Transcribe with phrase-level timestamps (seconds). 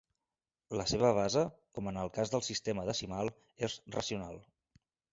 [0.79, 1.43] La seva base,
[1.79, 3.33] com en el cas del sistema decimal,
[3.71, 4.47] és racional.